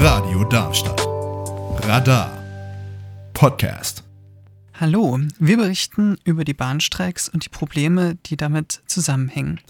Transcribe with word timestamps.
Radio 0.00 0.42
Darmstadt. 0.42 1.00
Radar. 1.86 2.36
Podcast. 3.34 4.02
Hallo, 4.74 5.20
wir 5.38 5.56
berichten 5.56 6.18
über 6.24 6.42
die 6.42 6.54
Bahnstreiks 6.54 7.28
und 7.28 7.44
die 7.44 7.50
Probleme, 7.50 8.16
die 8.26 8.36
damit 8.36 8.82
zusammenhängen. 8.86 9.60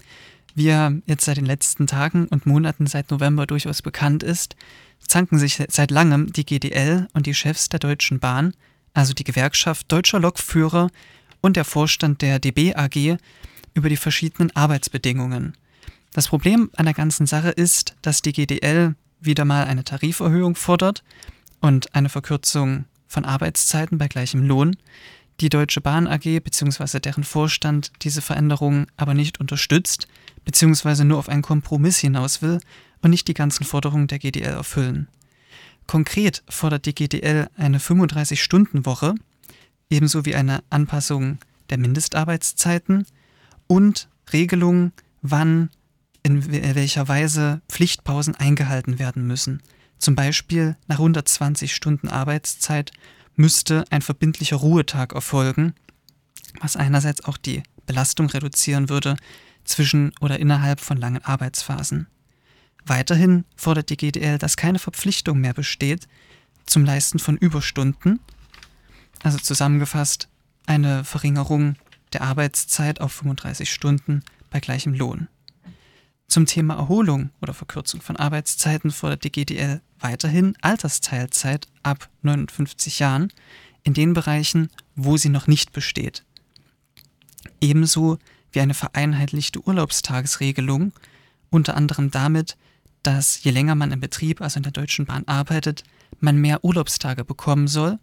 Wie 0.55 0.65
ja 0.65 0.91
jetzt 1.05 1.25
seit 1.25 1.37
den 1.37 1.45
letzten 1.45 1.85
Tagen 1.85 2.27
und 2.27 2.47
Monaten 2.47 2.87
seit 2.87 3.11
November 3.11 3.45
durchaus 3.45 3.83
bekannt 3.83 4.23
ist, 4.23 4.55
zanken 5.07 5.37
sich 5.37 5.63
seit 5.69 5.91
langem 5.91 6.33
die 6.33 6.47
GDL 6.47 7.07
und 7.13 7.27
die 7.27 7.35
Chefs 7.35 7.69
der 7.69 7.79
Deutschen 7.79 8.19
Bahn, 8.19 8.53
also 8.95 9.13
die 9.13 9.23
Gewerkschaft 9.23 9.91
deutscher 9.91 10.19
Lokführer 10.19 10.89
und 11.41 11.57
der 11.57 11.65
Vorstand 11.65 12.23
der 12.23 12.39
DB 12.39 12.73
AG, 12.73 13.17
über 13.75 13.89
die 13.89 13.97
verschiedenen 13.97 14.49
Arbeitsbedingungen. 14.55 15.55
Das 16.13 16.27
Problem 16.27 16.69
an 16.75 16.85
der 16.85 16.93
ganzen 16.93 17.27
Sache 17.27 17.49
ist, 17.49 17.95
dass 18.01 18.21
die 18.21 18.33
GDL 18.33 18.95
wieder 19.19 19.45
mal 19.45 19.65
eine 19.65 19.83
Tariferhöhung 19.83 20.55
fordert 20.55 21.03
und 21.61 21.93
eine 21.93 22.09
Verkürzung 22.09 22.85
von 23.07 23.25
Arbeitszeiten 23.25 23.97
bei 23.97 24.07
gleichem 24.07 24.43
Lohn, 24.43 24.75
die 25.39 25.49
Deutsche 25.49 25.81
Bahn 25.81 26.07
AG 26.07 26.23
bzw. 26.23 26.99
deren 26.99 27.23
Vorstand 27.23 27.91
diese 28.01 28.21
Veränderungen 28.21 28.87
aber 28.97 29.13
nicht 29.13 29.39
unterstützt 29.39 30.07
bzw. 30.45 31.03
nur 31.03 31.17
auf 31.17 31.29
einen 31.29 31.41
Kompromiss 31.41 31.99
hinaus 31.99 32.41
will 32.41 32.59
und 33.01 33.11
nicht 33.11 33.27
die 33.27 33.33
ganzen 33.33 33.63
Forderungen 33.63 34.07
der 34.07 34.19
GDL 34.19 34.53
erfüllen. 34.53 35.07
Konkret 35.87 36.43
fordert 36.49 36.85
die 36.85 36.93
GDL 36.93 37.49
eine 37.55 37.79
35-Stunden-Woche, 37.79 39.15
ebenso 39.89 40.25
wie 40.25 40.35
eine 40.35 40.63
Anpassung 40.69 41.39
der 41.69 41.77
Mindestarbeitszeiten 41.77 43.05
und 43.67 44.07
Regelungen, 44.31 44.91
wann 45.21 45.69
in 46.23 46.51
welcher 46.75 47.07
Weise 47.07 47.61
Pflichtpausen 47.69 48.35
eingehalten 48.35 48.99
werden 48.99 49.25
müssen. 49.25 49.61
Zum 49.97 50.15
Beispiel 50.15 50.77
nach 50.87 50.97
120 50.97 51.73
Stunden 51.73 52.07
Arbeitszeit 52.07 52.91
müsste 53.35 53.85
ein 53.89 54.01
verbindlicher 54.01 54.57
Ruhetag 54.57 55.13
erfolgen, 55.13 55.73
was 56.59 56.75
einerseits 56.75 57.23
auch 57.25 57.37
die 57.37 57.63
Belastung 57.85 58.29
reduzieren 58.29 58.89
würde 58.89 59.15
zwischen 59.63 60.13
oder 60.19 60.39
innerhalb 60.39 60.79
von 60.79 60.97
langen 60.97 61.23
Arbeitsphasen. 61.23 62.07
Weiterhin 62.85 63.45
fordert 63.55 63.89
die 63.89 63.97
GDL, 63.97 64.37
dass 64.37 64.57
keine 64.57 64.79
Verpflichtung 64.79 65.39
mehr 65.39 65.53
besteht 65.53 66.07
zum 66.65 66.85
Leisten 66.85 67.19
von 67.19 67.37
Überstunden, 67.37 68.19
also 69.23 69.37
zusammengefasst 69.37 70.29
eine 70.65 71.03
Verringerung 71.03 71.75
der 72.13 72.21
Arbeitszeit 72.21 73.01
auf 73.01 73.11
35 73.13 73.71
Stunden 73.71 74.23
bei 74.49 74.59
gleichem 74.59 74.93
Lohn. 74.93 75.27
Zum 76.29 76.45
Thema 76.45 76.75
Erholung 76.75 77.31
oder 77.41 77.55
Verkürzung 77.55 78.01
von 78.01 78.15
Arbeitszeiten 78.15 78.91
fordert 78.91 79.23
die 79.23 79.31
GDL 79.31 79.81
weiterhin 79.99 80.55
Altersteilzeit 80.61 81.67
ab 81.81 82.07
59 82.21 82.99
Jahren 82.99 83.33
in 83.81 83.95
den 83.95 84.13
Bereichen, 84.13 84.69
wo 84.95 85.17
sie 85.17 85.29
noch 85.29 85.47
nicht 85.47 85.73
besteht. 85.73 86.23
Ebenso 87.59 88.19
wie 88.51 88.61
eine 88.61 88.75
vereinheitlichte 88.75 89.65
Urlaubstagesregelung, 89.65 90.93
unter 91.49 91.75
anderem 91.75 92.11
damit, 92.11 92.57
dass 93.01 93.43
je 93.43 93.49
länger 93.49 93.73
man 93.73 93.91
im 93.91 93.99
Betrieb, 93.99 94.39
also 94.39 94.57
in 94.57 94.63
der 94.63 94.71
Deutschen 94.71 95.07
Bahn 95.07 95.27
arbeitet, 95.27 95.83
man 96.19 96.37
mehr 96.37 96.63
Urlaubstage 96.63 97.25
bekommen 97.25 97.67
soll. 97.67 97.97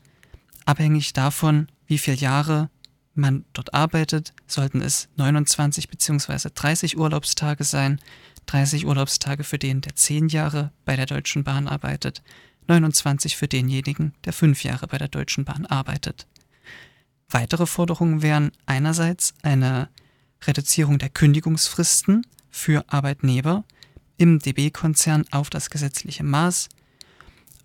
Abhängig 0.65 1.13
davon, 1.13 1.69
wie 1.87 1.99
viele 1.99 2.17
Jahre 2.17 2.71
man 3.17 3.45
dort 3.53 3.75
arbeitet, 3.75 4.33
sollten 4.47 4.81
es 4.81 5.09
29 5.17 5.89
bzw. 5.89 6.51
30 6.55 6.97
Urlaubstage 6.97 7.65
sein. 7.65 8.01
30 8.47 8.87
Urlaubstage 8.87 9.45
für 9.45 9.59
den, 9.59 9.81
der 9.81 9.97
10 9.97 10.29
Jahre 10.29 10.73
bei 10.85 10.97
der 10.97 11.07
Deutschen 11.07 11.43
Bahn 11.43 11.67
arbeitet, 11.67 12.23
29 12.69 13.37
für 13.37 13.49
denjenigen, 13.49 14.15
der 14.25 14.33
5 14.33 14.63
Jahre 14.63 14.87
bei 14.87 14.99
der 14.99 15.09
Deutschen 15.09 15.45
Bahn 15.45 15.67
arbeitet. 15.67 16.27
Weitere 17.29 17.67
Forderungen 17.67 18.23
wären 18.23 18.53
einerseits 18.67 19.35
eine 19.43 19.89
Reduzierung 20.45 20.99
der 20.99 21.09
Kündigungsfristen 21.09 22.25
für 22.51 22.85
Arbeitnehmer 22.89 23.65
im 24.17 24.39
DB-Konzern 24.39 25.25
auf 25.31 25.51
das 25.51 25.71
gesetzliche 25.71 26.23
Maß 26.23 26.69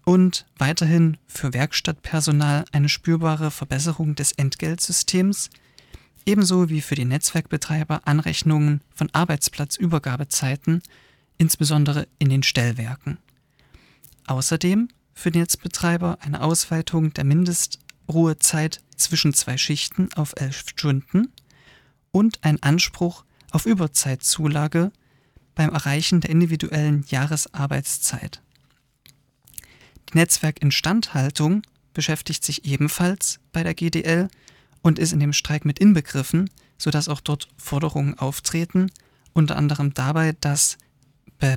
und 0.05 0.45
weiterhin 0.57 1.17
für 1.27 1.53
Werkstattpersonal 1.53 2.65
eine 2.71 2.89
spürbare 2.89 3.51
Verbesserung 3.51 4.15
des 4.15 4.31
Entgeltsystems, 4.31 5.49
ebenso 6.25 6.69
wie 6.69 6.81
für 6.81 6.95
die 6.95 7.05
Netzwerkbetreiber 7.05 8.01
Anrechnungen 8.05 8.81
von 8.93 9.09
Arbeitsplatzübergabezeiten, 9.13 10.81
insbesondere 11.37 12.07
in 12.19 12.29
den 12.29 12.43
Stellwerken. 12.43 13.17
Außerdem 14.27 14.89
für 15.13 15.29
Netzbetreiber 15.29 16.17
eine 16.21 16.41
Ausweitung 16.41 17.13
der 17.13 17.23
Mindestruhezeit 17.23 18.81
zwischen 18.95 19.33
zwei 19.33 19.57
Schichten 19.57 20.09
auf 20.13 20.33
elf 20.37 20.69
Stunden 20.69 21.31
und 22.11 22.39
ein 22.43 22.61
Anspruch 22.61 23.23
auf 23.51 23.65
Überzeitzulage 23.65 24.91
beim 25.55 25.71
Erreichen 25.71 26.21
der 26.21 26.29
individuellen 26.29 27.03
Jahresarbeitszeit. 27.07 28.41
Netzwerkinstandhaltung 30.15 31.63
beschäftigt 31.93 32.43
sich 32.43 32.65
ebenfalls 32.65 33.39
bei 33.51 33.63
der 33.63 33.73
GDL 33.73 34.29
und 34.81 34.99
ist 34.99 35.13
in 35.13 35.19
dem 35.19 35.33
Streik 35.33 35.65
mit 35.65 35.79
inbegriffen, 35.79 36.49
sodass 36.77 37.09
auch 37.09 37.21
dort 37.21 37.47
Forderungen 37.57 38.17
auftreten, 38.17 38.91
unter 39.33 39.55
anderem 39.55 39.93
dabei, 39.93 40.33
dass 40.39 40.77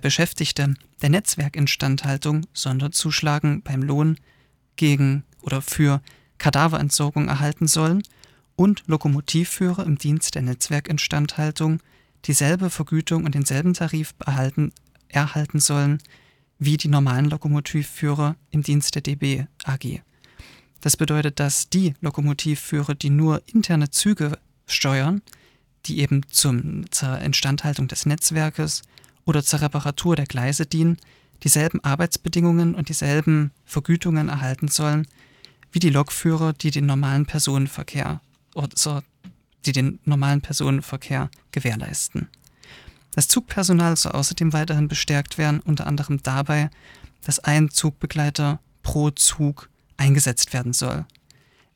Beschäftigte 0.00 0.74
der 1.02 1.10
Netzwerkinstandhaltung 1.10 2.46
Sonderzuschlagen 2.54 3.62
beim 3.62 3.82
Lohn 3.82 4.18
gegen 4.76 5.24
oder 5.42 5.60
für 5.60 6.00
Kadaverentsorgung 6.38 7.28
erhalten 7.28 7.66
sollen 7.66 8.02
und 8.56 8.82
Lokomotivführer 8.86 9.84
im 9.84 9.98
Dienst 9.98 10.34
der 10.34 10.42
Netzwerkinstandhaltung 10.42 11.80
dieselbe 12.24 12.70
Vergütung 12.70 13.24
und 13.24 13.34
denselben 13.34 13.74
Tarif 13.74 14.14
erhalten 15.08 15.60
sollen 15.60 15.98
wie 16.58 16.76
die 16.76 16.88
normalen 16.88 17.30
Lokomotivführer 17.30 18.36
im 18.50 18.62
Dienst 18.62 18.94
der 18.94 19.02
DB 19.02 19.44
AG. 19.64 20.00
Das 20.80 20.96
bedeutet, 20.96 21.40
dass 21.40 21.70
die 21.70 21.94
Lokomotivführer, 22.00 22.94
die 22.94 23.10
nur 23.10 23.42
interne 23.46 23.90
Züge 23.90 24.38
steuern, 24.66 25.22
die 25.86 26.00
eben 26.00 26.22
zum, 26.30 26.90
zur 26.90 27.18
Instandhaltung 27.18 27.88
des 27.88 28.06
Netzwerkes 28.06 28.82
oder 29.24 29.42
zur 29.42 29.62
Reparatur 29.62 30.16
der 30.16 30.26
Gleise 30.26 30.66
dienen, 30.66 30.98
dieselben 31.42 31.82
Arbeitsbedingungen 31.82 32.74
und 32.74 32.88
dieselben 32.88 33.50
Vergütungen 33.64 34.28
erhalten 34.28 34.68
sollen 34.68 35.06
wie 35.72 35.80
die 35.80 35.90
Lokführer, 35.90 36.52
die 36.52 36.70
den 36.70 36.86
normalen 36.86 37.26
Personenverkehr 37.26 38.20
oder 38.54 39.02
die 39.66 39.72
den 39.72 39.98
normalen 40.04 40.40
Personenverkehr 40.40 41.30
gewährleisten. 41.50 42.28
Das 43.14 43.28
Zugpersonal 43.28 43.96
soll 43.96 44.12
außerdem 44.12 44.52
weiterhin 44.52 44.88
bestärkt 44.88 45.38
werden, 45.38 45.60
unter 45.60 45.86
anderem 45.86 46.22
dabei, 46.22 46.70
dass 47.24 47.38
ein 47.38 47.70
Zugbegleiter 47.70 48.60
pro 48.82 49.10
Zug 49.10 49.70
eingesetzt 49.96 50.52
werden 50.52 50.72
soll. 50.72 51.06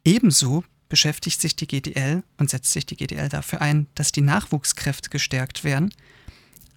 Ebenso 0.05 0.65
beschäftigt 0.89 1.41
sich 1.41 1.55
die 1.55 1.69
GDL 1.69 2.25
und 2.39 2.51
setzt 2.51 2.73
sich 2.73 2.87
die 2.87 2.97
GDL 2.97 3.29
dafür 3.29 3.61
ein, 3.61 3.87
dass 3.95 4.11
die 4.11 4.21
Nachwuchskräfte 4.21 5.11
gestärkt 5.11 5.63
werden, 5.63 5.95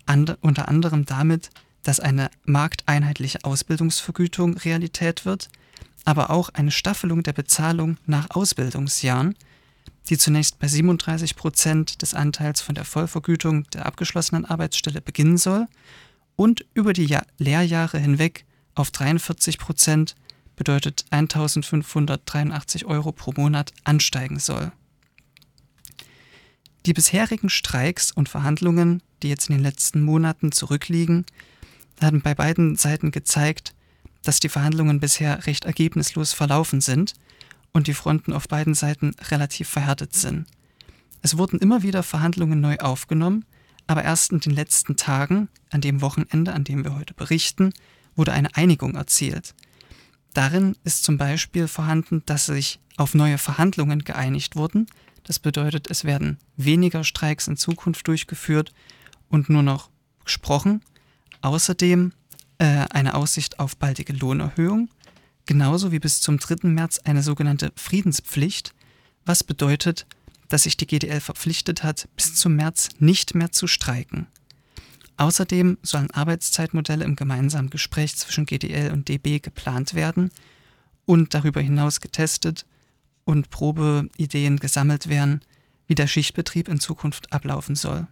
and, 0.05 0.37
unter 0.41 0.67
anderem 0.67 1.05
damit, 1.05 1.49
dass 1.83 1.99
eine 1.99 2.29
markteinheitliche 2.43 3.43
Ausbildungsvergütung 3.43 4.57
Realität 4.57 5.25
wird, 5.25 5.49
aber 6.05 6.29
auch 6.29 6.49
eine 6.49 6.71
Staffelung 6.71 7.23
der 7.23 7.33
Bezahlung 7.33 7.97
nach 8.05 8.29
Ausbildungsjahren– 8.29 9.35
die 10.09 10.17
zunächst 10.17 10.59
bei 10.59 10.67
37 10.67 11.35
Prozent 11.35 12.01
des 12.01 12.13
Anteils 12.13 12.61
von 12.61 12.75
der 12.75 12.85
Vollvergütung 12.85 13.69
der 13.71 13.85
abgeschlossenen 13.85 14.45
Arbeitsstelle 14.45 15.01
beginnen 15.01 15.37
soll 15.37 15.67
und 16.35 16.65
über 16.73 16.93
die 16.93 17.05
Jahr 17.05 17.25
Lehrjahre 17.37 17.99
hinweg 17.99 18.45
auf 18.75 18.91
43 18.91 19.57
Prozent 19.57 20.15
bedeutet 20.55 21.05
1583 21.11 22.85
Euro 22.85 23.11
pro 23.11 23.31
Monat 23.35 23.71
ansteigen 23.83 24.39
soll. 24.39 24.71
Die 26.85 26.93
bisherigen 26.93 27.49
Streiks 27.49 28.11
und 28.11 28.27
Verhandlungen, 28.27 29.03
die 29.21 29.29
jetzt 29.29 29.49
in 29.49 29.55
den 29.55 29.63
letzten 29.63 30.01
Monaten 30.01 30.51
zurückliegen, 30.51 31.25
haben 32.01 32.21
bei 32.21 32.33
beiden 32.33 32.75
Seiten 32.75 33.11
gezeigt, 33.11 33.75
dass 34.23 34.39
die 34.39 34.49
Verhandlungen 34.49 34.99
bisher 34.99 35.45
recht 35.45 35.65
ergebnislos 35.65 36.33
verlaufen 36.33 36.81
sind 36.81 37.13
und 37.73 37.87
die 37.87 37.93
Fronten 37.93 38.33
auf 38.33 38.47
beiden 38.47 38.73
Seiten 38.73 39.13
relativ 39.29 39.69
verhärtet 39.69 40.15
sind. 40.15 40.47
Es 41.21 41.37
wurden 41.37 41.59
immer 41.59 41.83
wieder 41.83 42.03
Verhandlungen 42.03 42.59
neu 42.59 42.77
aufgenommen, 42.77 43.45
aber 43.87 44.03
erst 44.03 44.31
in 44.31 44.39
den 44.39 44.53
letzten 44.53 44.95
Tagen, 44.95 45.49
an 45.69 45.81
dem 45.81 46.01
Wochenende, 46.01 46.53
an 46.53 46.63
dem 46.63 46.83
wir 46.83 46.95
heute 46.95 47.13
berichten, 47.13 47.73
wurde 48.15 48.33
eine 48.33 48.55
Einigung 48.55 48.95
erzielt. 48.95 49.53
Darin 50.33 50.75
ist 50.83 51.03
zum 51.03 51.17
Beispiel 51.17 51.67
vorhanden, 51.67 52.23
dass 52.25 52.45
sich 52.45 52.79
auf 52.97 53.13
neue 53.13 53.37
Verhandlungen 53.37 54.03
geeinigt 54.03 54.55
wurden. 54.55 54.87
Das 55.23 55.39
bedeutet, 55.39 55.89
es 55.89 56.03
werden 56.03 56.37
weniger 56.55 57.03
Streiks 57.03 57.47
in 57.47 57.57
Zukunft 57.57 58.07
durchgeführt 58.07 58.73
und 59.29 59.49
nur 59.49 59.63
noch 59.63 59.89
gesprochen. 60.23 60.81
Außerdem 61.41 62.13
äh, 62.59 62.85
eine 62.91 63.15
Aussicht 63.15 63.59
auf 63.59 63.75
baldige 63.77 64.13
Lohnerhöhung, 64.13 64.89
genauso 65.51 65.91
wie 65.91 65.99
bis 65.99 66.21
zum 66.21 66.39
3. 66.39 66.69
März 66.69 67.01
eine 67.03 67.21
sogenannte 67.21 67.73
Friedenspflicht, 67.75 68.73
was 69.25 69.43
bedeutet, 69.43 70.05
dass 70.47 70.63
sich 70.63 70.77
die 70.77 70.87
GDL 70.87 71.19
verpflichtet 71.19 71.83
hat, 71.83 72.07
bis 72.15 72.35
zum 72.35 72.55
März 72.55 72.87
nicht 72.99 73.35
mehr 73.35 73.51
zu 73.51 73.67
streiken. 73.67 74.27
Außerdem 75.17 75.77
sollen 75.81 76.09
Arbeitszeitmodelle 76.11 77.03
im 77.03 77.17
gemeinsamen 77.17 77.69
Gespräch 77.69 78.15
zwischen 78.15 78.45
GDL 78.45 78.93
und 78.93 79.09
DB 79.09 79.39
geplant 79.39 79.93
werden 79.93 80.31
und 81.03 81.33
darüber 81.33 81.59
hinaus 81.59 81.99
getestet 81.99 82.65
und 83.25 83.49
Probeideen 83.49 84.55
gesammelt 84.55 85.09
werden, 85.09 85.41
wie 85.85 85.95
der 85.95 86.07
Schichtbetrieb 86.07 86.69
in 86.69 86.79
Zukunft 86.79 87.33
ablaufen 87.33 87.75
soll. 87.75 88.07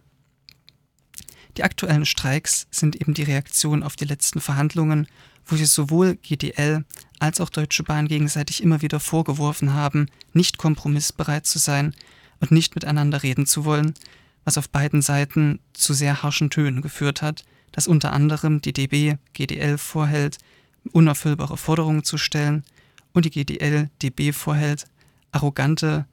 Die 1.56 1.64
aktuellen 1.64 2.04
Streiks 2.04 2.66
sind 2.70 2.96
eben 2.96 3.14
die 3.14 3.22
Reaktion 3.22 3.82
auf 3.82 3.96
die 3.96 4.04
letzten 4.04 4.42
Verhandlungen, 4.42 5.06
wo 5.46 5.56
sich 5.56 5.70
sowohl 5.70 6.16
GDL 6.16 6.84
als 7.20 7.40
auch 7.40 7.50
Deutsche 7.50 7.84
Bahn 7.84 8.08
gegenseitig 8.08 8.62
immer 8.62 8.82
wieder 8.82 8.98
vorgeworfen 8.98 9.74
haben, 9.74 10.06
nicht 10.32 10.58
kompromissbereit 10.58 11.46
zu 11.46 11.58
sein 11.58 11.94
und 12.40 12.50
nicht 12.50 12.74
miteinander 12.74 13.22
reden 13.22 13.46
zu 13.46 13.64
wollen, 13.64 13.94
was 14.44 14.58
auf 14.58 14.70
beiden 14.70 15.02
Seiten 15.02 15.60
zu 15.72 15.92
sehr 15.92 16.22
harschen 16.22 16.50
Tönen 16.50 16.82
geführt 16.82 17.22
hat, 17.22 17.44
dass 17.72 17.86
unter 17.86 18.12
anderem 18.12 18.60
die 18.60 18.72
DB 18.72 19.16
GDL 19.34 19.78
vorhält, 19.78 20.38
unerfüllbare 20.92 21.56
Forderungen 21.56 22.04
zu 22.04 22.18
stellen 22.18 22.64
und 23.12 23.26
die 23.26 23.30
GDL 23.30 23.90
DB 24.02 24.32
vorhält, 24.32 24.86
arrogante 25.30 26.06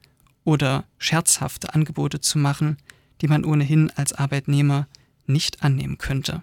oder 0.44 0.84
scherzhafte 0.98 1.74
Angebote 1.74 2.20
zu 2.20 2.38
machen, 2.38 2.76
die 3.20 3.28
man 3.28 3.44
ohnehin 3.44 3.90
als 3.96 4.12
Arbeitnehmer 4.12 4.86
nicht 5.26 5.62
annehmen 5.62 5.98
könnte. 5.98 6.36